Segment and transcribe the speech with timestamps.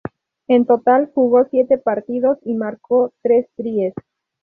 [0.47, 3.93] En total jugó siete partidos y marcó tres tries.